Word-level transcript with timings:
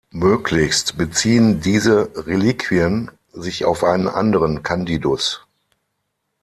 Möglichst 0.15 0.97
beziehen 0.97 1.59
diese 1.61 2.09
Reliquien 2.25 3.11
sich 3.33 3.65
auf 3.65 3.83
einen 3.83 4.07
anderen 4.07 4.63
Candidus. 4.63 5.45